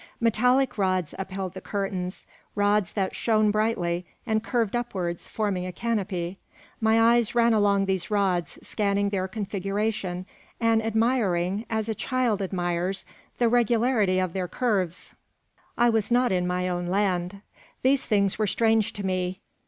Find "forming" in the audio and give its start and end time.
5.27-5.63